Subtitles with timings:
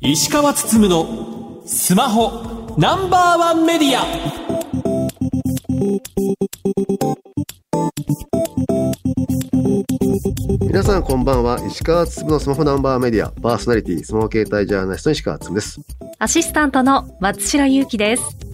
[0.00, 4.04] 石川つつむのスマホナンバーワンメディア。
[10.60, 11.58] 皆さんこんばんは。
[11.66, 13.30] 石川つつむのスマホナンバーメディア。
[13.30, 15.80] パーソナリティスマホ携帯ジャーナリストの石川つつむです。
[16.18, 18.47] アシスタントの松代ゆうきです。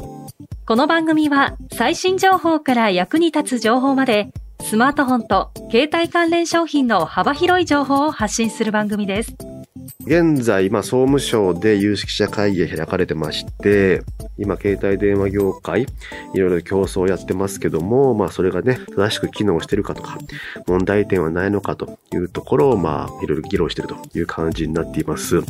[0.67, 4.31] この番組は最新情報から役に立つ情報まで
[4.63, 9.37] スマートフォンと携帯関連商品の幅広い情報を発信する番組です。
[10.07, 14.03] 現在、まあ、総務省で有識者会議が開かれてまして、
[14.37, 15.87] 今、携帯電話業界、
[16.35, 20.19] いろいろ競争をやってますけども、まあ、それがね、正しく機能してるかとか、
[20.67, 25.41] 問題点はないのかというところを、まあ、いろいろ議論してるという感じになっています。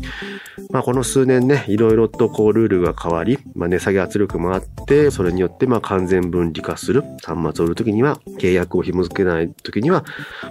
[0.70, 7.02] まあ、この数年ね、いろいろとこう、ルールが変わり、まあ、値下げ圧力もあって、それによって、まあ、完全分離化する。
[7.22, 10.04] 端末を売るときには、契約を紐付けないときには、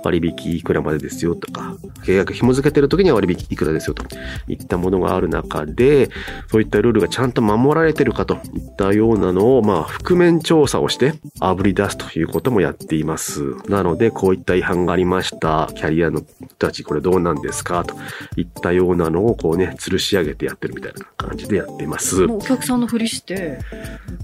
[0.03, 4.03] 割引いくらまでですよとか、契約紐付けてるときには割引いくらですよと
[4.47, 6.09] いったものがある中で、
[6.47, 13.55] そういったルールがちゃんと守られてるかといったようなのを、まあ、覆面調査をして、炙り出すということもやっています。
[13.69, 15.69] なので、こういった違反がありました。
[15.75, 17.83] キャリアの人たち、これどうなんですか？
[17.83, 17.95] と
[18.37, 22.23] いったようなのを、こうね、吊るし上げてやってるみたいな感じでやっています。
[22.25, 23.59] お客さんのふりして、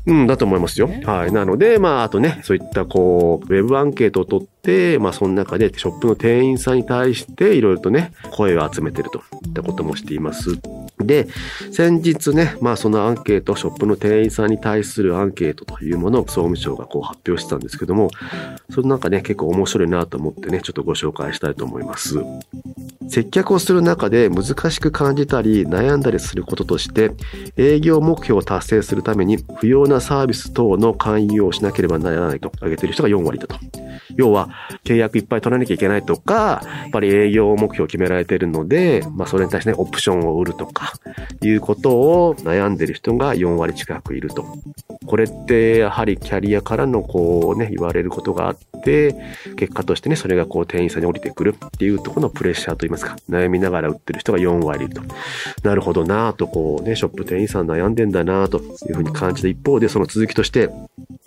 [0.05, 0.89] うん、だと思いますよ。
[1.05, 1.31] はい。
[1.31, 10.59] なので、まあ、あとね、そういったこう、ウェブアンケートを取って、まあ、その中でショップの店員さんに対して、いろいろとね、声を集めてるといったこともしています。
[10.99, 11.27] で、
[11.71, 18.09] 先日ね、まあ、そのアンケート、ショップの店員さんに対するアンケートというものを総務省がこう発表してたんですけども、
[18.69, 22.19] その中ね、結構面白いなと思ってね、ちょっとご紹介したいと思います。
[23.09, 27.11] 接客をする中で難しく感じたり悩んだりすることとして
[27.57, 33.57] 営業目標を達成するために不要なサービス等の勧誘をしなければならないと挙げている人が4割だと。
[34.15, 34.49] 要は
[34.83, 40.93] 契約いっぱい取らなきゃいけないとか、やっぱり営業目標を決められているので、まあそれに対してね、オプションを売るとか、
[41.41, 44.45] いうことを悩んでいる人が4割近くいると。
[45.05, 49.15] これってやはりキャリアからのこうね、言われることがあって、
[49.55, 55.01] 結果としてね、それがこう店員さんに降りてくるっていうところのプレッシャーといいますか、悩みながら売ってる人が4割いると。
[55.63, 60.69] なるほどなぁと、こうね、ショップ店員さん悩んでんだなぁというふうに感じた一方で、その続きとして、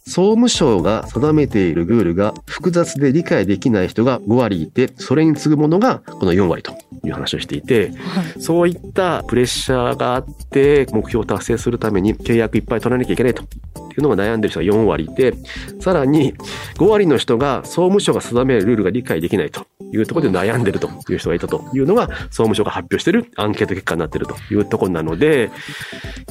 [0.05, 6.73] 総務省が定めているルールが複雑で理解できない人が5割いて、それに次ぐものがこの4割と
[7.05, 7.93] いう話をしていて、
[8.41, 13.45] そういったプレッシャーがあって、目標を達成するために契約いっぱい取らなきゃいけないと。
[13.93, 15.35] っていうのが悩んでる人が4割いて、
[15.81, 16.35] さらに
[16.77, 25.51] 5割の人が総務省が定めるルールが理解できないというところで悩んでるという人がいたというのが総務省が発表してるアンケート結果になっているというところなので、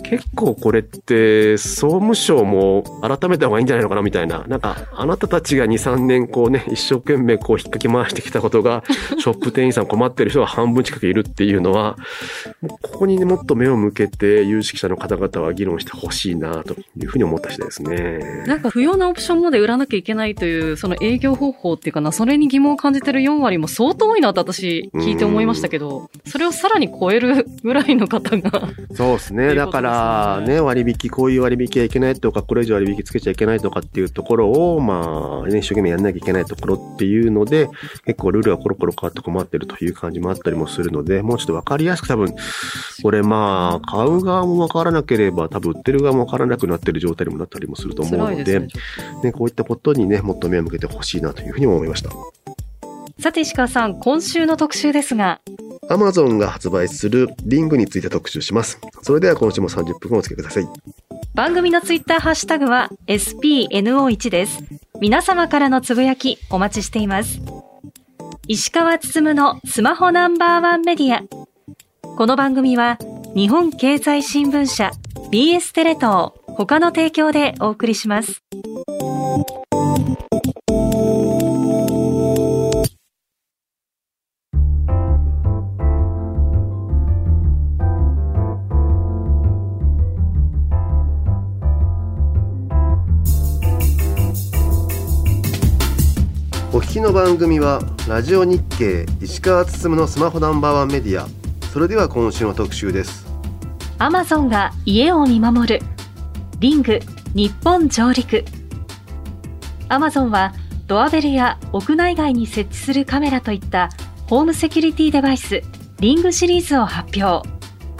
[0.04, 4.44] 結構これって総務省も改めた方がいいんじゃないのかなみたいな。
[4.48, 8.84] なんかあなたたちが2、3年こうね、一生懸命こう引っかき回してきたことが、
[9.20, 11.98] ショップ店員さん困ってる人が半分近くいるっていうのは、
[12.82, 18.44] ここにね、もっと目を向けて有識者の方々は議論してほしいなというふうに思ったですね。
[18.46, 29.56] なんか不要なオプションまで売らなきゃいけないという、その営業方法っていうかな、それに疑問を感じてる4割も相当多いなって私聞いて思いましたけど、それをさらに超えるぐらいの方が、そうですね。
[29.56, 37.70] だから、ね、割引、こういう割引はいけないとか、これ以上割引つけちゃいけないとかっていうところを、まあ、ね、一生懸命やんなきゃいけないところっていうので、
[38.06, 42.34] 結構ルールがコロコロ変わって困ってるという感じもあったりもするので、もうちょっとわかりやすく多分、
[43.04, 48.68] これまあ、買う側もわからなければ、多分売ってる側もわからなくなってる状態にもなったりもすると思うので、ね。
[49.24, 52.12] ね、こういったことにね、もっと目を向けてほしいなというふうに思いました。
[53.20, 55.42] さて石川さん、今週の特集ですが、
[55.90, 58.80] Amazon が発売するリングについて特集します。
[59.02, 60.68] それでは今週も30分お付き合いください。
[61.34, 64.64] 番組のツイッターハッシュタグは SPNO1 です。
[65.00, 67.42] 皆様からのつぶやきお待ちしています。
[68.48, 71.24] 石川つつむのスマホナンバーワンメディア。
[72.18, 72.98] この番組は
[73.34, 74.92] 日本経済新聞社
[75.32, 78.44] BS テレ東他の提供でお送りします。
[96.74, 101.41] お聞きの番組はラジオ日経石川つつむのスマホナンバーワンメディア
[101.72, 103.26] それでは今週の特集です
[103.98, 105.82] アマゾンが家を見守る。
[106.60, 107.00] リング
[107.34, 108.44] 日本上陸。
[109.88, 110.54] アマゾンは
[110.88, 113.90] ドアベルや屋内外に設置するカメラといった
[114.28, 115.62] ホームセキュリティデバイス
[116.00, 117.48] リングシリーズを発表。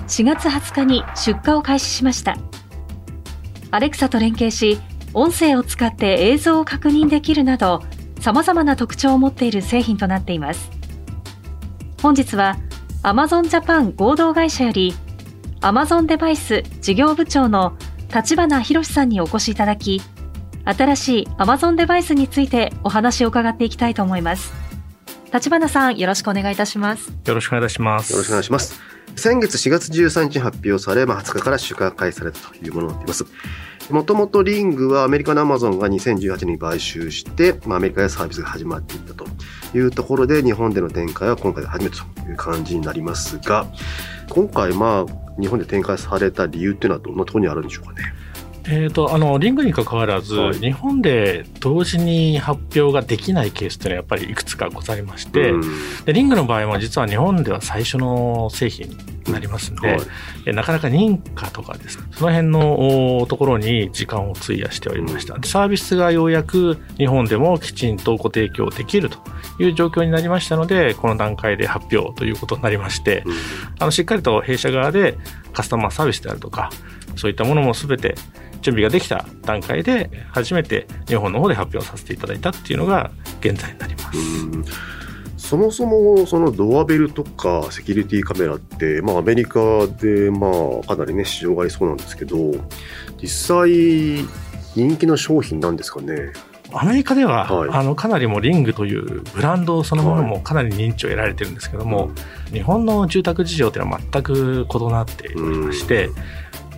[0.08, 2.36] 4月20日に出荷を開始しました。
[3.70, 4.80] アレクサと連携し、
[5.14, 7.84] 音声を使って映像を確認できるなど
[8.20, 10.72] 様々な特徴を持っている製品となっています
[12.02, 12.58] 本日は
[13.04, 14.94] Amazon Japan 合同会社より
[15.62, 17.76] Amazon デバイス事業部長の
[18.14, 20.02] 立花博さんにお越しいただき
[20.66, 24.54] 新しい Amazon デバイスについてお話を伺っていきたいと思います
[25.34, 28.92] 立花さんよろしくお願いいたしますよろしくお願いいたしますよろしくお願いします。
[29.16, 33.26] 先月4月13日に発表され、まあ、20日から出荷開始されたというものになっています。
[33.92, 39.26] もともとリングはアメリカのアマゾンが2018年に買収して、まあ、アメリカでサービスが始まっていったと
[39.76, 43.68] いうところで、日本での展開は今回が初めてという感じになりますが、
[44.30, 48.14] 今回、まあ、日本で展開された理由っていうのはどんなところにあるんでしょうかね？
[48.66, 50.60] えー、とあのリングに関わらず、はい。
[50.60, 55.62] 日本で同時に発表ができないケースというのはやっぱりいくつかございまして、うん。
[56.06, 60.00] でリングの場合も実は日本では最初の製品になりますので、はい。
[60.48, 65.38] えなかなか認可とかですねその辺のおところに時間を費やしておりました。
[65.40, 69.18] でサービスがようやく日本でもきちんとご提供できると
[69.60, 73.34] いう状況になりましたのでこの段階で発表ということになりまして、うん。
[73.80, 75.18] あのしっかりと弊社側で
[75.52, 76.70] カスタマーサービスであるとか
[77.16, 78.16] そういったものも全て
[78.62, 84.18] 準備ができた段階で初めて日本の方で発表させていただいたっていうのが現在になります。
[84.18, 84.66] うん
[85.38, 90.48] そもそもそのドアベルとかセキュリティカメラって、まあ、アメリカでま
[90.84, 92.38] あかなりね市場がありそうなんですけど
[93.22, 93.70] 実際
[94.76, 96.32] 人気の商品なんですかね？
[96.72, 102.12] アメリカでは、はいあのかなりもうリングというブランドそのものもかなり認知を得られてるんですけども、
[102.54, 106.10] 日本の住宅事情というのは全く異なっておりまして、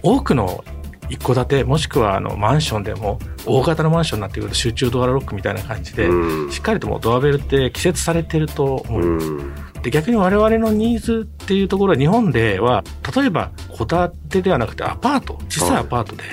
[0.02, 0.64] 多くの
[1.10, 6.52] 一戸建てもしくはあのマンションでも大型のマンションになってくると集中ドアロックみたいな感じで、うん。
[6.52, 9.28] しっかりともうドアベルって季節されてると思います。
[9.28, 9.54] うん。
[9.82, 12.84] で逆に我々のニーズっていうところは日本では
[13.16, 15.38] 例えば戸建てではなくてアパート。
[15.50, 16.24] 小さいアパートで、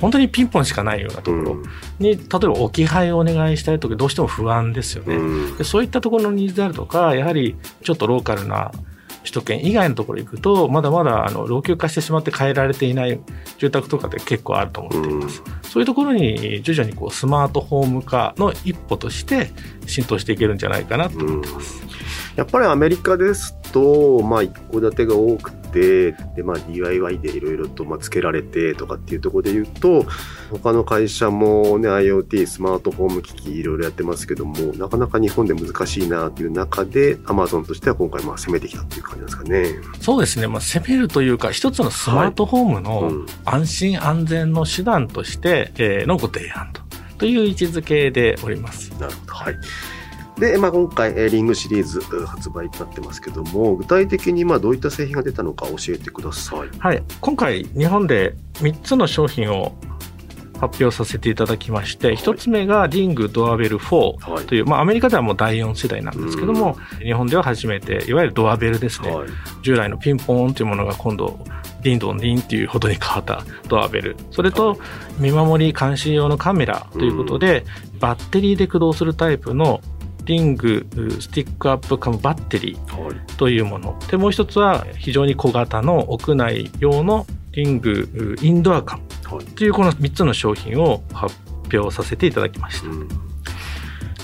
[0.00, 1.56] 本当にピンポンしかないようなところ。
[1.98, 5.56] に、例えば置き配をお願いしたいときどうしても不安ですよね、うん。
[5.56, 8.72] でそういったところのニーズであるとかやはりちょっとローカルな
[9.28, 13.20] 首都圏以外のところに行くとまだまだあの老朽化してしまって変えられていない
[13.58, 19.50] 住宅とかって結構あると思っています、そういうところに徐々にこうスマートホーム化の一歩として
[19.86, 21.82] 浸透していけるんじゃないかなと思ってます、
[22.36, 30.04] やっぱりアメリカですと、まあ、一戸建てが多くて、で、まあ、DIY でいろいろと、まあ、つけられてとかっていうところで言うと、
[30.50, 39.66] 他の会社もね、IoT、スマートフォーム機器いろいろやってますけども、なかなか日本で難しいなっていう中で、Amazon としては今回、まあ、攻めてきたっていう感じですかね。
[40.00, 43.26] そうですね、まあ、攻めるというか一つのスマートフォームうのん。
[43.44, 46.80] 安心安全の手段として、えーのご提案と
[47.18, 48.90] という位置づけでおります。
[49.00, 49.34] なるほど。
[49.34, 49.54] はい。
[50.38, 56.68] で、まあ、今回、えーリングシリーズうん発売となってますけども、具体的にまあどういった製品が出たのか教えてください。
[56.78, 59.74] はい、今回日本で3つの商品を
[60.60, 64.46] 発表させていただきまして、1つ目がリングドアベル4はい。
[64.46, 69.28] という、まあ、アメリカではもう第4世代なんですけども、日本では初めていわゆるドアベルですね、はい。
[69.62, 71.38] 従来のピンポーンというものが今度
[71.82, 74.16] リンドンリンっていうほどに変わったドアベル。
[74.30, 74.78] それと
[75.18, 77.64] 見守り監視用のカメラということで、
[78.00, 79.80] バッテリーで駆動するタイプの
[80.28, 80.86] リング
[81.20, 83.16] スティックアップカムバッテリーはい。
[83.38, 89.44] というものでもう一つは非常に小型の屋内用のリングインドアカムはい。
[89.46, 91.34] というこの3つの商品を発
[91.72, 92.88] 表させていただきました。
[92.88, 93.08] うん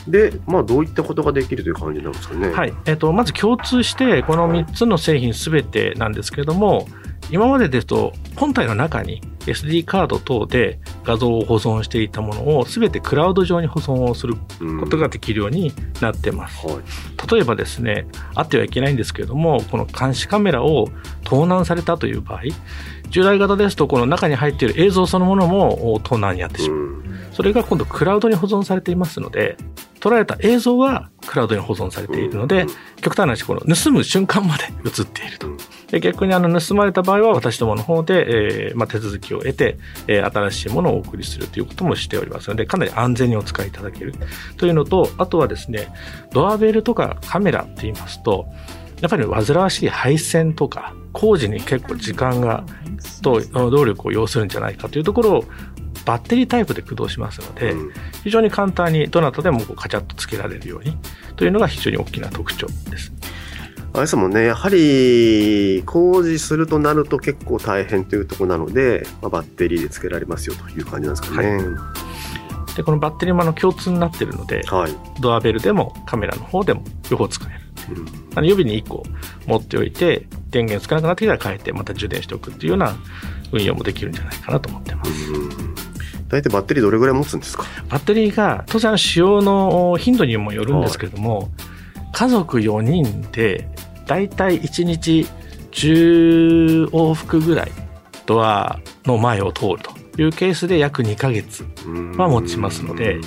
[0.08, 2.50] で、まあ、どういったことができるという感じなんですかね。
[2.50, 6.86] はいえっとまず共通してこの3つの製品すべてなんですけれども
[7.30, 14.80] 今までですと本体の中に SD カード等で画像を保存していたものをすべてクラウド上に保存をするうん。
[14.80, 16.66] ことができるようになってます。
[16.66, 16.76] はい。
[17.30, 20.88] 例えばですねあってはいけないんですけれどもこの監視カメラを
[21.24, 22.42] 盗難されたという場合
[23.10, 26.78] 従来型ですとこの中に入っている映像そのものもお盗難にあってしまう。
[26.78, 27.28] うん。
[27.32, 29.56] それが今度クラウドに保存されていますので
[30.00, 32.66] 捉えた映像はクラウドに保存されているので、
[33.00, 35.48] 極端な話この盗む瞬間まで映っていると。
[35.48, 35.56] うん
[35.94, 44.14] で逆にあの盗まれた場合は私どもの方で、えーまあ、手続きを得て、えー新しいものをお送りするということもしておりますのでかなり安全にお使いいただける
[44.56, 45.88] というのとあとはですね
[46.32, 48.46] ドアベルとかカメラって言いますと
[49.00, 52.64] やっぱり煩わしい配線とか工事に結構時間が
[53.22, 55.44] と動力を要するんじゃないかというところを
[56.04, 57.92] バッテリータイプで駆動しますので、うん
[58.24, 60.96] 非常に簡単にどなたでもこうカチャッとつけられるように
[61.36, 63.12] というのが非常に大きな特徴です。
[63.94, 71.60] あれですもんね、やはり工事するとなると結構大変というところなので、まあ、バッテリーでつけられますよという感じなんですかね。
[72.76, 74.92] でこのバッテリーもあの共通になっているのではい。
[75.20, 78.00] ドアベルでもカメラの方でも両方使える。
[78.00, 78.06] うん。
[78.34, 79.04] あの予備に1個
[79.46, 82.96] 持っておいて電源つかなくなってきたら変えてまた充電しておくっていうような
[83.52, 85.10] 運用もできるんじゃないかなと思ってます。
[85.32, 85.74] うん
[86.26, 87.64] 大体バッテリーどれぐらい持つんですか？
[87.88, 91.50] バッテリーが当然使用の頻度にもよるんですけれども、
[92.12, 93.68] 家族4人で
[94.06, 95.26] 大体1日
[95.72, 97.72] 10往復ぐらい
[98.26, 101.64] ドアの前を通るというケースで約2ヶ月
[102.16, 103.18] は持ちますので、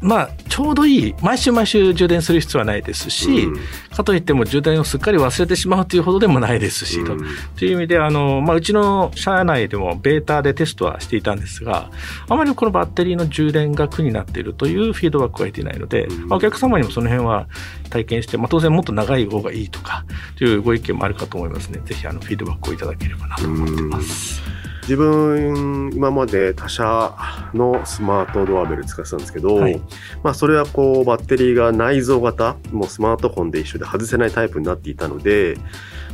[0.00, 3.60] まあ、ちょうどいい、毎週毎週充電する必要はないですし、うん、
[3.94, 7.24] かといっても充電をすっかり忘れてしまうというほどでもないですし、と、うん、
[7.56, 11.90] という意味で、あの、まあ、うちの社内でもベータでテストはしていたんですが、
[12.28, 17.48] あまりこのバッテリーの充電が苦になっているというフィードバックは得ていないので、うん、まあ、お客様にもその辺は
[17.90, 20.04] 体験して、まあ、当然もっと長い方がいいとか、
[20.36, 21.80] というご意見もあるかと思いますね。
[21.84, 24.42] ぜひ、あの、フィードバックをいただければなと思ってます。
[24.88, 27.14] 自分今まで他社
[27.52, 29.78] のスマートドアベル使ってたんですけど、はい、
[30.22, 35.58] まあそれはこうバッテリーが内蔵型もうスマートフォンで一緒で外せないタイプになっていたので、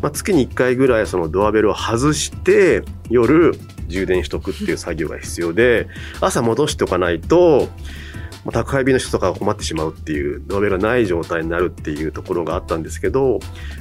[0.03, 3.53] まあ、月に1回ぐらいそのドアベルを外して夜
[3.87, 5.87] 充電しとくっていう作業が必要で
[6.21, 7.69] 朝戻しておかないと
[8.53, 13.39] 宅配便の人とかが困ってしまうっていうドアベルがない状態になるっていうところがあったんですけど、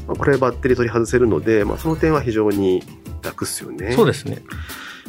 [0.08, 2.84] まあ、これバッテリー取り外せるので、まあ、その点は非常に
[3.22, 3.92] 楽っすよね。
[3.94, 4.42] そうですね。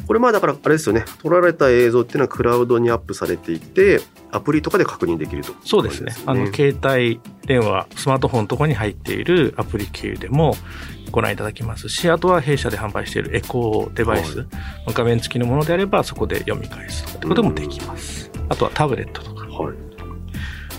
[0.07, 6.13] これまあだからあれですよね、撮られた映像っていうのはクラウドにアップされていて、アプリとかで確認できると、ね、そうですね。
[6.25, 10.55] あの、携帯電話、スマートフォンとかに入っているアプリ経由でも
[11.11, 14.47] ご覧いただきますし、あとは弊社で販売しているエコーデバイス、はい、
[14.89, 18.29] 画面付きのものであればそこで読み返すということもできます。
[18.49, 19.34] あとはタブレットとか。
[19.57, 19.75] はい。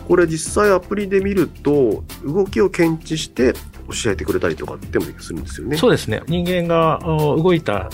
[0.06, 3.54] これ実際アプリで見ると、動きを検知して
[4.02, 5.76] 教えてくれたりとかってもするんですよね。
[5.76, 6.22] そうですね。
[6.28, 7.90] 人間が動いた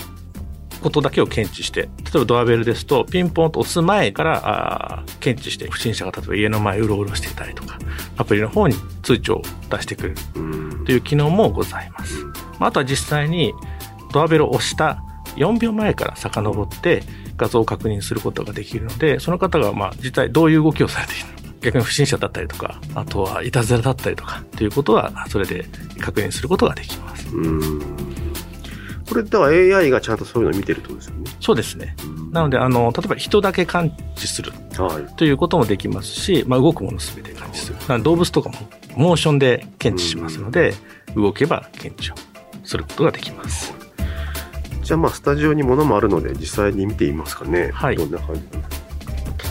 [0.81, 7.79] ことだけを検知して、例えばドアベルですと、ピンポンと押す前からあ検知して、不審者が例えば家の前うろうろしていたりとか、
[8.17, 10.15] アプリの方に通知を出してくれる
[10.85, 12.17] という機能もございます。
[12.59, 13.53] あとは実際に
[14.11, 15.03] ドアベルを押した
[15.35, 17.01] 4秒前から遡って
[17.37, 25.65] 画像を確認することができるので、その方がまあ実際どういう動きをされているのか、逆に不審者だったりとか、あとはいたずらだったりとかということは、それで
[25.99, 27.27] 確認することができます。
[29.07, 31.31] これでは AI がちゃんとそういうのを見てるってことですよね。
[31.39, 31.95] そうですね。
[32.31, 34.51] なので、あの、例えば人だけ感知する
[35.17, 38.03] ということもできますし、まあ、動くものすべて感知する。
[38.03, 38.55] 動物とかも
[38.95, 40.73] モーションで検知しますので、
[41.15, 42.15] 動けば検知を
[42.63, 43.82] することができます。
[44.83, 47.71] じゃあ、まあ、スタジオに物もあるので、実際に見てみますかね。
[47.73, 47.95] はい。
[47.95, 48.41] どんな感じ？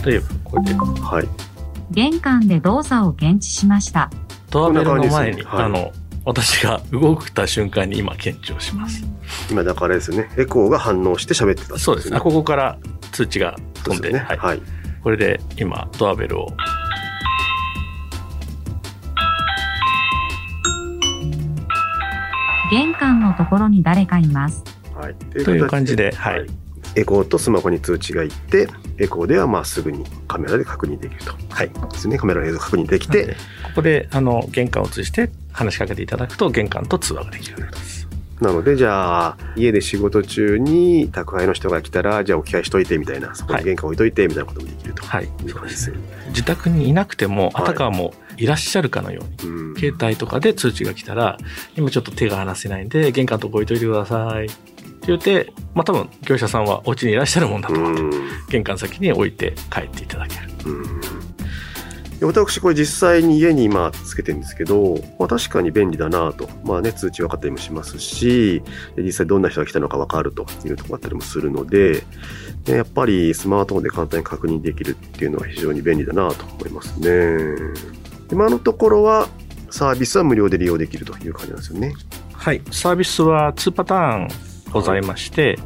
[0.06, 0.74] 例えば、これで。
[0.74, 1.28] はい。
[1.90, 4.10] 玄関で動作を検知しました。
[4.50, 5.92] ドアベルの前に、はい、あの、
[6.24, 9.04] 私が動くた瞬間に今検知をします。
[9.50, 12.20] 今だからですね、エコーが反応して喋ってた、ね、そうですね。
[12.20, 12.78] ここから
[13.10, 14.62] 通知が飛んで、ね、はい、はい。
[15.02, 16.48] これで今ドアベルを
[22.70, 24.62] 玄関のところに誰かいます。
[25.02, 25.14] はい。
[25.16, 26.46] という感じで、はい。
[26.94, 28.68] エコーとスマホに通知がいって、
[28.98, 31.34] エコーではまあすぐにカメラで確認できると。
[31.50, 31.68] はい。
[31.68, 32.18] ですね。
[32.18, 33.34] カメラの映像確認できて。
[33.64, 38.01] ここで、あの、玄関を通じて話しかけていただくと、玄関と通話ができるようになります。
[38.42, 45.04] なので、じゃあ、家で仕事中に宅配の人が来たら、じゃあ置き配しといてみたいな、そこに玄関置いといてみたいなこともできると。
[45.06, 45.28] はい。
[45.48, 45.98] そうですね。
[46.28, 51.38] 自宅にいなくても、あたかもいらっしゃるかのように、はい、携帯とかで通知が来たら、
[51.76, 54.46] 今ちょっと手が離せないんで、玄関とこ置いといてください。
[54.46, 58.16] って言って、まあ多分業者さんはお家にいらっしゃるもんだと思って、
[58.50, 60.42] 玄関先に置いて帰っていただける。
[62.26, 66.48] 私これ実際に家に今つけてるんですけど、まあ、確かに便利だなと。
[66.64, 68.62] まあね、通知分かったりもしますし、
[68.96, 72.04] 実際どんな人が来たのか分かるというところだったりもするので、
[72.66, 77.56] やっぱりスマートフォンで簡単に確認できるっていうのは非常に便利だなと思いますね。
[78.30, 79.28] 今のところは
[79.70, 81.94] サービスは無料で利用できるという感じなんですよね。
[82.32, 82.62] はい。
[82.70, 84.28] サービスは2パターン
[84.70, 85.58] ございまして、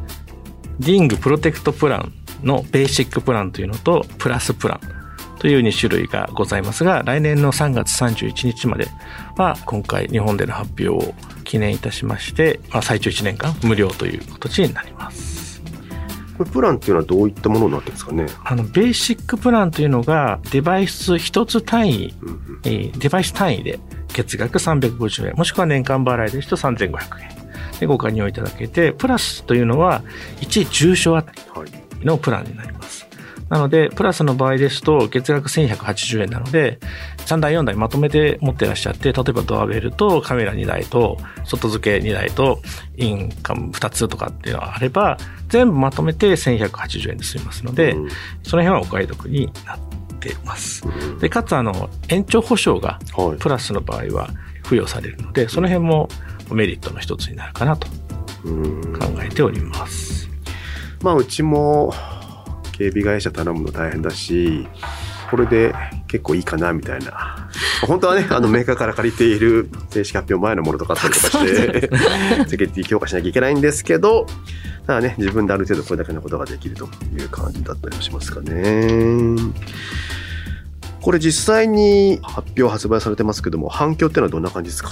[0.79, 4.96] ディングプロテクトプランのベーシックプランというのとプラスプラン。
[5.39, 8.89] という2種類がございますが、来年の3月31日まで
[9.37, 11.15] は、今回日本での発表を
[11.45, 15.63] 記念いたしまして、まあ、最長1年間無料という形になります。
[16.37, 18.27] これプランっていうのはどういったものになってるんですかね？
[18.45, 22.29] あの、ベーシックプランというのが、デバイス1つ単位、うん
[22.65, 23.79] うん、デバイス単位で
[24.13, 27.37] 月額350円、もしくは年間払いですと3500円。
[27.81, 30.03] でご加入いただけて、プラスというのは
[30.41, 31.41] 1重症あたり
[32.05, 33.07] のプランになります。
[33.49, 36.79] なので、プラスの場合ですと、月額1180円なので、
[37.27, 42.61] 3台4台まとめて持ってらっしゃって、例えばドアベルとカメラ2台と、外付け2台と、
[42.97, 45.17] インカム2つとかっていうのがあれば、
[45.49, 48.09] 全部まとめて1180円で済みますので、うん、
[48.43, 49.79] その辺はお買い得になっ
[50.19, 50.85] ています。
[51.21, 52.99] で、かつ、あの、延長保証が、
[53.39, 54.31] プラスの場合は
[54.65, 56.09] 付与されるので、その辺も
[56.51, 57.93] メリットの一つになるかなと考
[59.23, 60.29] えております。
[61.03, 61.95] まあ、うちも、
[62.77, 64.67] 警備会社頼むの大変だし、
[65.31, 65.75] これで
[66.09, 67.49] 結構いいかなみたいな。
[67.87, 71.91] 本当はね、 あのメーカーから借りている正式発表前のものとかあったりとかして、
[72.49, 74.27] セキュリティ強化しなきゃいけないんですけど、
[74.87, 79.37] ただね、自分である程度これだけのことができるという感じだったりもしますかね。
[81.01, 84.91] これ実際に発表発売されてますけども、反響っていうのはどんな感じですか？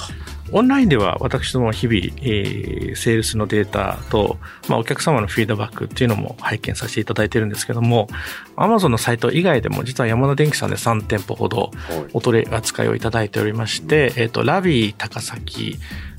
[0.53, 8.09] オンラインでは私ども日々、えーセールスのデータと、まあ、お客様のフィードバックっていうのも拝見させていただいてるんですけども、
[8.57, 11.71] Amazon のサイト以外でも実はヤマダデンキさんで3店舗ほど
[12.13, 15.79] お取り扱いをいただいておりまして、えっ、と、 LABI 高崎、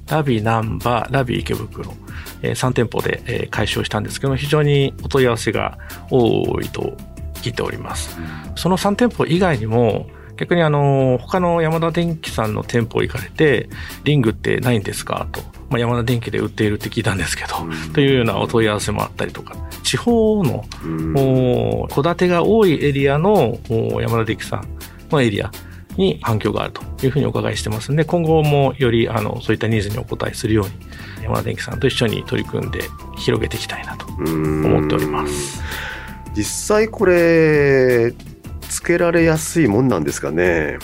[0.09, 1.93] LABI 難波、 LABI 池袋、
[2.41, 5.77] え3店舗で、えー開始をしたんですけども、非常にお問い合わせが
[6.09, 6.97] 多いと
[7.35, 8.17] 聞いております。
[8.55, 13.69] その3店舗以外にも、逆にあの、他のヤマダデンキさんの店舗行かれて、
[14.03, 15.27] リングってないんですか？
[15.31, 15.41] と。
[15.69, 17.55] まあ、山田電機で売っているって聞いたんですけど、
[17.93, 20.63] というようなお問い合わせもあったりとか、地方の
[21.89, 24.67] 戸建てが多いエリアのお山田電機さん
[25.09, 25.51] のエリア
[25.97, 30.71] に反響があるというふうにお伺いしてますんで、今後もよりあのそういったニーズにお応えするように、
[31.23, 32.81] 山田電機さんと一緒に取り組んで
[33.17, 35.63] 広げていきたいなと思っております。
[36.35, 38.13] 実際これ、
[38.65, 40.77] つけられやすいもんなんですかね。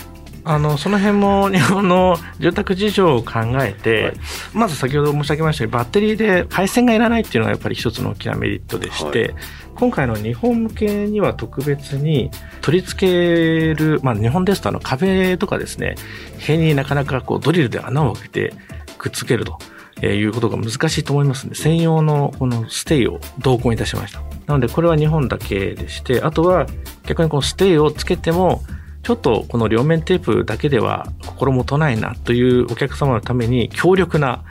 [0.43, 4.13] あの、その辺も日本の住宅事情を考えて、はい
[4.53, 9.35] まず先ほど申し上げましたように、バッテリーで配線がいらないっていうのがやっぱり一つの大きなメリットでして、はい
[9.73, 12.29] 今回の日本向けには特別に
[12.61, 15.95] 取り付ける、まあ日本ですとあの壁とかですね、
[16.37, 18.53] 塀になかなかこうドリルで穴を開けて
[18.97, 19.57] くっつけると。
[20.01, 24.21] えーいうことが難しいと思いますので、専用のこのステイを同梱いたしました。
[24.47, 26.65] なので、これは日本だけでして、あとは
[27.05, 28.63] 逆にこのステイをつけても、
[29.03, 34.43] ちょっとこの両面テープだけでは心もとないなというお客様のために強力な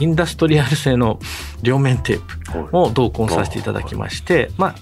[0.00, 1.18] インダストリアル製の
[1.62, 4.74] 両面テープを同梱させていただきまして、まあ、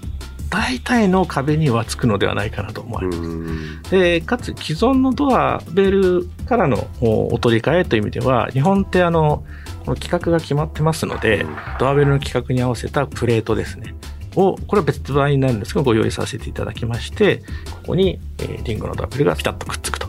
[0.50, 3.20] 大体の壁にはつくのではないかなと思われうます。
[3.20, 9.44] んで、かつ既存のドアベルからのおお取り替えという意味では、日本ってあの、
[9.86, 11.46] この規格が決まってますので、
[11.78, 13.94] ドアベルの規格に合わせたプレートですね。
[14.34, 17.38] を、これは別売になるんですけど、ご用意させていただきまして、
[17.70, 20.08] ここに、えーリングのドアベルがピタッとくっつくと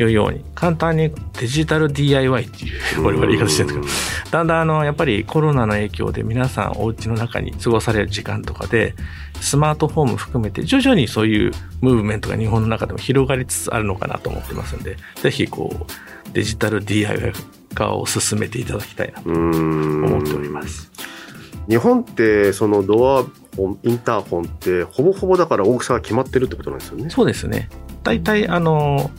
[0.00, 8.94] いうように、簡単にデジタル DIY っていう、我々言い方してるんですけど、だんだんあの、やっぱりコロナの影響で皆さんお家の中に過ごされる時間とかで、
[9.40, 17.32] スマートフォンも含めて徐々にそういうムーブメントが日本の中でも広がりつつあるのかなと思ってますんで、ぜひこう、デジタル DIY
[17.74, 20.90] 化を進めていただきたいなとうん思っております。
[21.68, 23.24] 日本ってそのドア
[23.56, 27.10] ホンインターホンってほぼほぼだから大きさが決まってるってことなんですよね。
[27.10, 27.68] そうですね。
[28.04, 29.10] 大体、あの、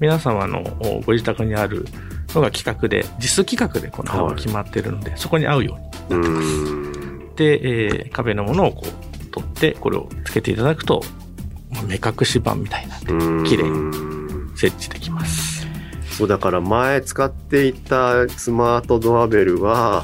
[0.00, 1.86] 皆様のおご自宅にある
[2.34, 5.78] のが規格で、実規格でこの幅が決まってるので、そこに合うよ
[6.10, 6.48] うになってます。
[6.48, 6.88] うん
[7.36, 11.02] で、えー壁のものをこう取って、これをつけていただくと、
[11.70, 13.64] まあ目隠し板みたいなうん綺麗
[14.56, 15.57] 設置できます。
[16.18, 20.02] そうだから前使っていたスマートドアベルは、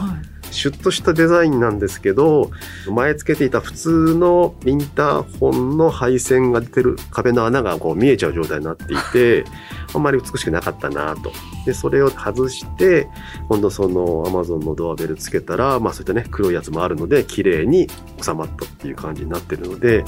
[0.53, 2.53] シュッとしたデザインなんですけど、
[2.89, 9.45] 前つけていた普通のインターホンの配線が出てる壁の穴がこう見えちゃう状態になっていて、
[9.93, 11.33] あんまり美しくなかったなと。
[11.67, 13.09] で、それを外して、
[13.49, 17.89] 今度その Amazon のドアベルつけたら、まあそういったね、黒いやつもあるので、綺麗に
[18.23, 20.05] 収まったっていう感じになってるので、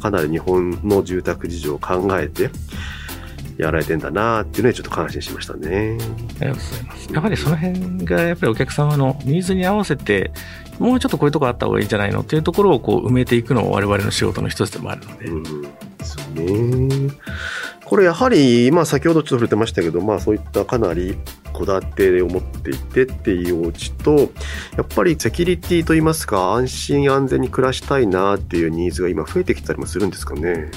[0.00, 2.48] かなり日本の住宅事情を考えて、
[3.58, 5.98] やられてんだなっていうのでちょっと感心しましたね。
[6.40, 7.12] ありがとうございます。
[7.12, 10.30] やっぱりその辺がやっぱりお客様のニーズに合わせて、
[10.78, 15.68] もうちょっとこういうとこあった方がいいんじゃないのっていうところをこう埋めていくのも我々の仕事の一つでもあるので、うん、で
[16.04, 17.12] すよね。
[17.84, 21.14] これやはり、まあ先ほどちょっと触れてましたけど、まあそういったかなり
[21.52, 24.16] 戸建てを持っていてっていうお家と、
[24.76, 30.70] やっぱりセキュリティといいますか、安心安全に暮らしたいなっていうニーズが今増えてきたりもするんですかね。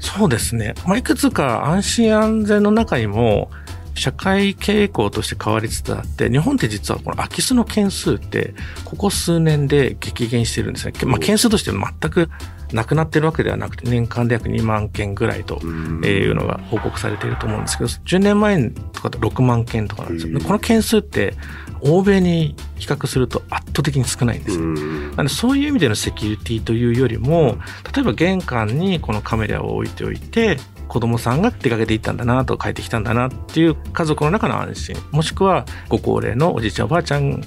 [0.00, 0.74] そうですね。
[0.86, 3.50] まあ、いくつか安心安全の中にも、
[3.94, 10.92] 社会傾向として変わりつつあって、日本って実はこの空き巣の件数って、ここ数年で激減してるんですね。
[11.04, 12.30] まあ、件数として全く
[12.72, 20.40] なくなってるわけではなくて、年間で約2万件ぐらいというのが報告されていると思うんですけど、10年前とかと6万件とかなんですよ。
[20.40, 21.34] この件数って、
[21.82, 24.58] 欧米に比較すると圧倒的に少ないんです。
[24.58, 27.58] なのでそういう意味でのセキュリティというよりも、
[27.94, 34.96] 例えば玄関にこのカメラを置いておいて、子供さんが出かけていったんだなと帰ってきたんだなっていう家族の中の安心。
[35.12, 37.40] もしくはご高齢のおじいちゃんおばあちゃん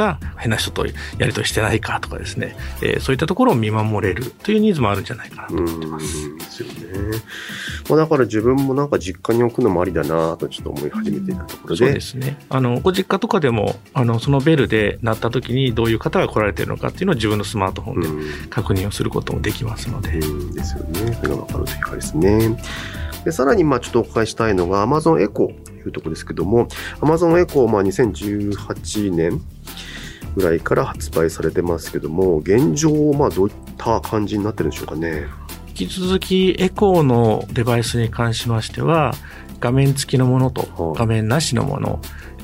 [0.00, 0.92] が変な人とや
[1.26, 6.28] り取りしてないかとかですね、えーそういったところを見守れるというニーズもあるんじゃないかなと思ってます。
[6.28, 7.18] うんですよね。
[7.88, 11.76] まあ、だから自分もなんか実家に置くのもありだなとちょっと思い始めていたところで。
[11.76, 12.38] そうですね。
[12.48, 20.18] あの、ご実家とかでも、あの、そのベルで鳴った時にどういう方が来られてるのかっていうのを自分のスマートフォンでうん確認をすることもできますので。
[20.18, 21.12] うんですよね。
[21.20, 22.56] それがわかるというかですね。
[23.24, 26.68] でさらに、まあちょっとお伺いしたいのが Amazon エコというところですけども、
[27.00, 29.40] Amazon エコ、まあ2018年
[30.36, 35.26] ぐらいから発売されてますけども、現状、まあどういった感じになってるんでしょうかね。
[35.68, 39.14] 引き続きエコーのデバイスに関しましては、
[39.60, 42.00] 画面付きのものとはい画面なしのもの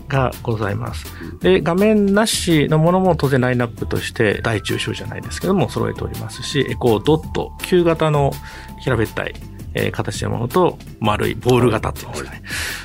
[0.09, 1.07] がございます。
[1.41, 8.33] で、画面なしのものも当然ラインナップとして大中小じゃないですけども揃えておりますし、エコードット、旧型の
[8.81, 9.35] 平べったい、
[9.77, 12.43] えー形のものと丸いボール型っていうんですかね、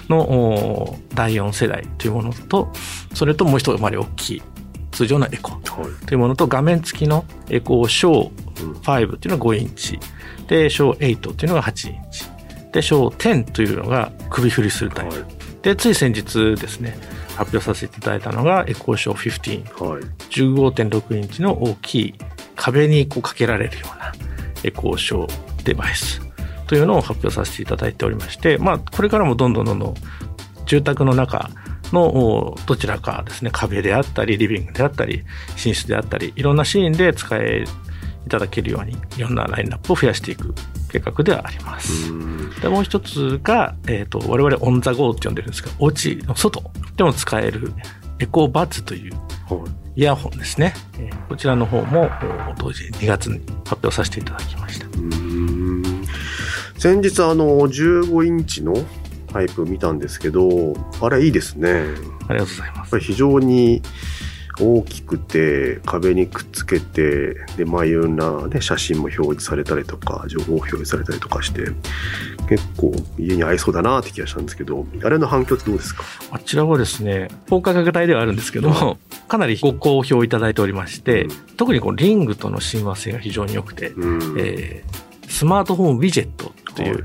[0.10, 2.72] の第4世代というものと、
[3.14, 4.42] それともう一回り大きい
[4.92, 5.52] 通常のエコ。
[6.06, 10.00] というものと画面付きのエコーショーうん5っていうのが5インチ。
[10.48, 12.26] で、ショー8っていうのが8インチ。
[12.74, 15.16] で、ショー10というのが首振りするタイプ。
[15.16, 16.98] はいで、つい先日ですね、
[17.36, 19.86] 発表させていただいたのがエコーショー15。
[19.86, 20.04] はい。
[20.32, 22.16] 15.6インチの大きい
[22.56, 24.12] 壁にこうかけられるような
[24.64, 26.22] エコーショーデバイス
[26.72, 29.94] というのを発表させていただいておりまして、まあ、これからもどんどんどんどん
[30.66, 31.50] 住宅の中
[31.92, 35.26] のおどちらかですね、壁であったり、リビングであったり、
[35.66, 37.66] 寝室であったり、いろんなシーンで使え
[38.26, 40.56] いただけるように、いろんなラインナップを増やしていく
[40.90, 42.10] 計画ではあります。
[42.10, 46.64] うんでもう一つが、えっ、と、我々オンザゴーって呼んでるんですが、お家の外
[46.96, 47.74] でも使える
[48.20, 49.14] エコーバッツという
[49.50, 50.02] はい。
[50.02, 50.74] イヤホンですね。
[50.98, 52.10] えーこちらの方も
[52.50, 55.51] お同時に2月に発表させていただきました。
[56.82, 58.74] 先日あの15インチの
[59.32, 61.86] タイプ見たんですけどあれいいですね。
[62.28, 63.00] ありがとうございます。
[63.00, 63.84] 非常に
[64.60, 71.66] 大きくて壁にくっつけてでまあいろんな、ね、写真も表示されたりとか情報表示されたりとかして
[72.50, 76.04] 結構家に合いそうだなって気がしたんですけどあれの反響ってどうですか？
[76.32, 81.30] あちらはですね、高価格帯ではあるんですけども、かなりご好評いただいておりまして、うん。
[81.58, 84.40] 特にこのリングとの親和性が非常に良くて、うん。
[84.40, 87.04] えースマートフォンウィジェットという、はい。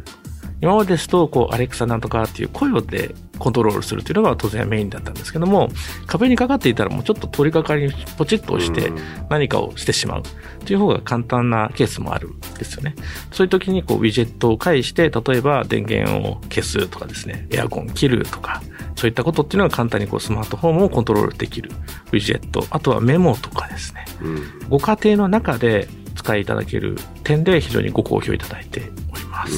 [0.60, 5.68] 今までですと、こう、アレクサなんとかっていう声をでコントロールするというのが当然メインだったんですけども、
[6.06, 8.98] 壁にかかっていたらもうちょっと取り掛かりにポチッと押してうん。
[9.28, 10.22] 何かをしてしまう
[10.64, 12.94] という方が簡単なケースもあるんですよね。
[13.32, 18.62] そういう時にこう、ウィジェットを介して、例えば電源を消すとかですね、エアコン切るとか、
[18.96, 21.70] そういったことっていうのが簡単にこう、スマートフォンをコントロールできる
[22.12, 24.68] ウィジェット、あとはメモとかですね、うん。
[24.70, 25.88] ご家庭の中で
[26.26, 29.54] 使いいただける点で非常にご好評いただいております。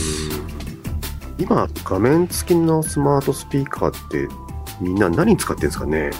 [1.38, 4.28] 今画面付きのスマートスピーカーって
[4.78, 6.10] みんな何使ってるんですかね？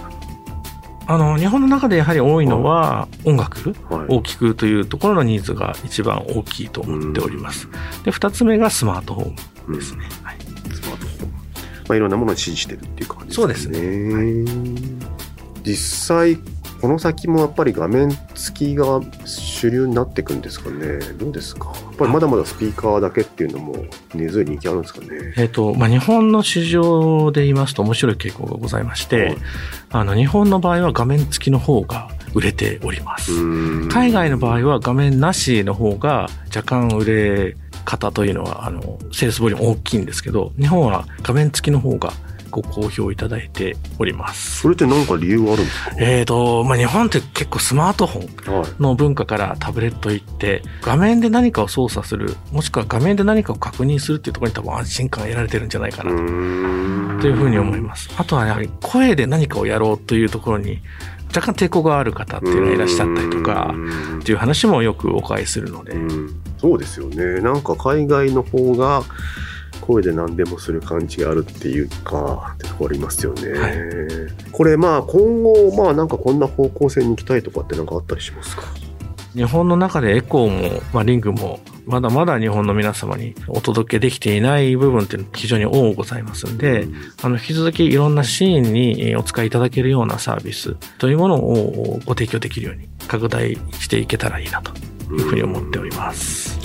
[1.07, 7.69] あの、日本の中でやはり多いのは音楽はいを聴くというところのニーズが一番大きいと思っております。
[8.05, 10.09] で、二つ目がスマートフォンですね。
[10.23, 11.31] はいスマートフォン。
[11.31, 13.37] まあ、いろんなものを支持してるっていう感じですね。
[13.37, 14.45] そうですね。
[15.63, 16.39] 実際、
[16.81, 20.99] この先もやっぱり画面付きが主流になっていくんですかね。
[21.19, 21.73] どうですか？
[21.75, 25.35] やっぱりまだまだスピーカーだけっていうのも根強い人気あるんですかね。
[25.37, 29.37] えっ、と、まあ、日本の市場で言いますと面白い傾向がございまして、はい
[29.91, 33.33] あの、日本の場合は画面付きの方が売れております。
[33.33, 42.12] うん海外の場合は画面なしの方が若干売れ方というのは、あの、セールスボリューム大きいんですけど、日本は画面付きの方が
[42.51, 44.61] ご好評いただいております。
[44.63, 45.93] それって何か理由があるんですか？
[45.99, 48.71] えーと、まあ、日本って結構スマートフォンはい。
[48.81, 56.11] の文化からタブレット行って、画面で何かを操作する、もしくは画面で何かを確認するっていうところに多分安心感が得られてるんじゃないかな
[57.21, 58.09] というふうに思います。
[58.17, 60.81] あとはやはり声で何かをやろうというところに
[61.35, 67.41] 若干抵抗がある方っていうのがいらっしゃったりとか、うんっていう話もよくお伺いするので、うんそうですよね。
[67.41, 69.05] なんか海外の方が
[69.88, 73.59] 声で何でもする感じがあるっていうか、ってとこありますよね。
[73.59, 73.72] はい
[74.53, 78.62] これまあ今後、まあなんかこんな方向性に行きたいとかってなんかあったりしますか？
[79.35, 94.72] 日本の中でエコーも、まあ、リングも、まだまだ日本の皆様にお届けできていない部分っていうのは非常に多ございますんで、うんあの、引き続きいろんなシーンにえーお使いいただけるようなサービスというものをご提供できるように拡大していけたらいいなと
[95.12, 96.58] いうふうに思っております。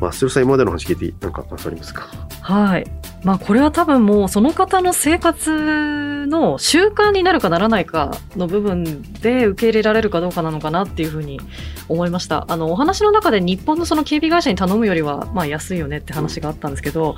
[0.00, 2.06] まあ、スルさん今までの話聞いてなんか感想ありますか？
[2.40, 2.86] はい。
[3.22, 11.40] まあこれは多分もうその方の生活の習慣になるかならないかの部分で受け入れられるかどうかなのかなっていうふうに
[11.88, 12.44] 思いました。
[12.48, 17.14] あのお話の中で日本のその警備会社に頼むよりはまあ安いよねって話があったんですけど、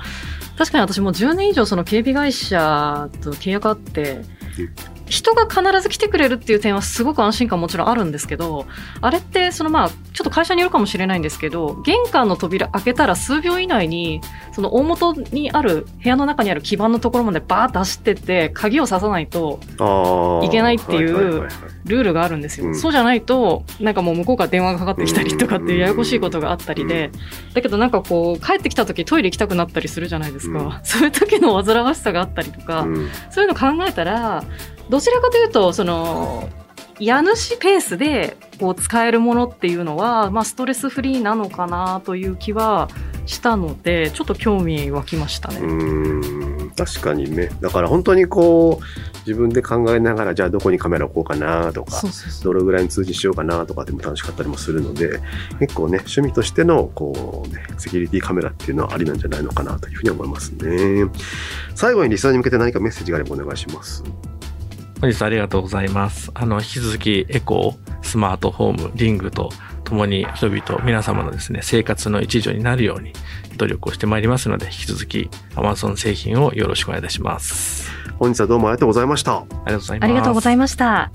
[0.57, 4.21] 確かに私もう10年以上その警備会社と契約あって、
[5.07, 8.65] 人が必ず来てくれるっていう点はすごく安心感もちろんあるんですけど、
[9.01, 19.59] あれってそのまあ、ちょっと会社によるかもしれないんですけど、玄関の扉開けたら数秒以内に、その大元にある、部屋の中にある基板のところまでバーッと走ってって、鍵を刺さないと。
[20.43, 21.47] いけないっていう
[21.85, 22.67] ルールがあるんですよ。
[22.67, 27.11] うんそうじゃないと、なんかもう向こうから電話がかかってきたりとかっていうややこしいことがあったりで、
[27.53, 30.59] だけどなんかこう、帰ってきた時トイレ行きたくなったりするじゃないですか。
[30.59, 34.43] うん そういう時の煩わしさがあったりとか、うんそういうの考えたら、
[34.89, 36.49] どちらかというと、その、
[36.99, 42.89] 家主ペースでこう使えるものっていうのは、まあ、ストレスフリーなのかなという気は
[43.27, 45.59] したので、ちょっと興味湧きましたね。
[45.59, 46.47] うーん
[46.77, 52.01] 確かにねだから本当にこう自分で考えながらじゃあどこにカメラ置こうかなとか。
[52.43, 55.19] どれぐらいに通知しようかなとかでも楽しかったりもするので
[55.59, 61.09] 結構ね趣味としてのこう、ね、セキュリティカメラっていうのはありなんじゃないのかなというふうに思いますね
[61.75, 64.03] 最後にリスナーに向けて何かメッセージがあればお願いします
[64.99, 66.31] 本日ありがとうございます。
[66.33, 69.51] あの、引き続きエコー、スマートホーム、リングと
[69.83, 73.13] 共に人々、皆様のですね、生活の一助になるように
[73.57, 77.91] 努力をしてまいりますので、引き続き Amazon 製品をよろしくお願いいたします。
[78.17, 80.05] 本日はどうもありがとうございましたありがとうございます。
[80.05, 81.11] ありがとうございました。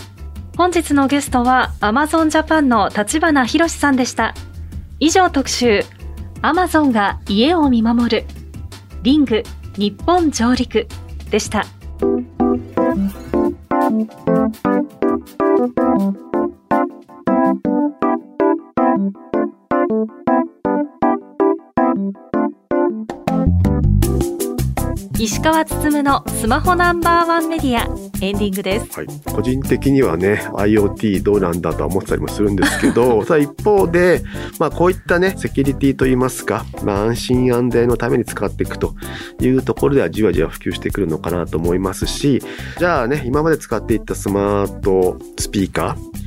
[0.56, 4.34] 本日のゲストは Amazon Japan の立花博さんでした。
[5.00, 5.80] 以上特集、
[6.42, 8.24] Amazon が家を見守る、
[9.02, 9.42] リング
[9.76, 10.86] 日本上陸
[11.30, 11.66] でした。
[14.04, 14.26] Thank
[22.16, 22.31] you.
[25.22, 27.85] 石川つのスマホナンバーワンメディア
[28.20, 28.98] エンディングです。
[28.98, 34.24] はい、個人的にはね IoT どうなんだとは思ってたりもするんですけど ただ一方で、
[34.58, 38.96] まあ、こういったねセキュリティといいますか、まあ、安心安全のために使っていくと
[39.40, 42.42] いうところではじわじわ普及してくるのかなと思いますし
[42.80, 46.21] じゃあね今まで使っていったスマートスピーカー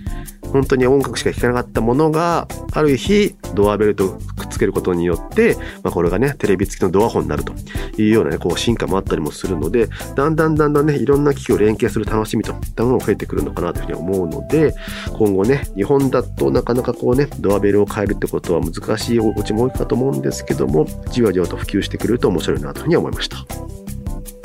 [0.55, 7.53] 本当に音楽しか聴かなかったものがある日ドアベルとくっつけることによって、まあ、これがねテレビ付きのドアホンになると
[8.01, 14.73] いうようなねこう進化もあったりもするのでだんだんだんだんねいろんな機器を連携する楽しみといったものが増えてくるのかなというふうに思うので
[15.11, 23.37] 今後ね日本だとなかなかこうねドアベルを変えるってことは難しいお家も多いかと思うんですけどもじわじわと普及してくると面白いなというふうに思いました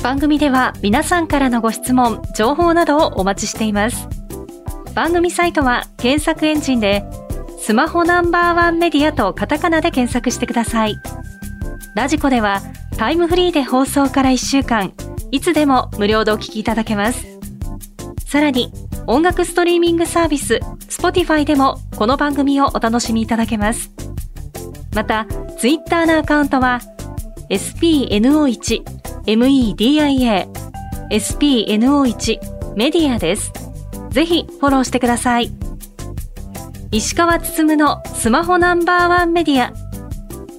[0.03, 4.20] 番組では皆さんからのご質問、情報などをお待ちしています。
[4.95, 7.05] 番組サイトは検索エンジンで
[7.59, 10.97] スマホナンバーワンメディアとカタカナで検索してください。
[11.95, 12.63] ラジコでは
[12.97, 14.93] タイムフリーで放送から1週間、
[15.31, 17.27] いつでも無料でお聞きいただけます。
[18.27, 18.73] さらに
[19.07, 23.93] 音楽ストリーミングサービス Spotify でもこの番組をお楽しみいただけます。
[24.95, 25.27] また、
[25.59, 26.81] ツイッターのアカウントは
[27.51, 28.83] spno1
[29.27, 30.49] media
[31.11, 32.39] spno1
[32.77, 33.70] メディアです。
[34.11, 35.53] ぜひフォローしてください。
[36.91, 39.73] 石川つつむのスマホナンバーワンメディア。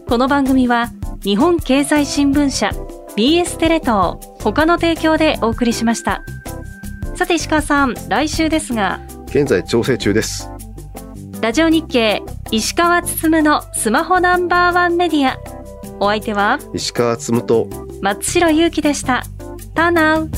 [0.08, 0.90] この番組は
[1.24, 2.72] 日本経済新聞社
[3.18, 6.24] BS テレ東他の提供でお送りしました。
[7.16, 10.50] さて石川さん、来週ですが、現在調整中です
[11.42, 15.38] ラジオ日経石川つつむのスマホナンバーワンメディア。
[16.00, 16.58] お相手は？
[16.74, 17.68] 石川つむと
[18.02, 19.24] 松代ゆうきでした。
[19.76, 20.30] ターナウ